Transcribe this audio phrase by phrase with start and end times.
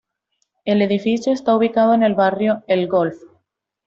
[0.65, 3.19] El edificio está ubicado en el barrio El Golf.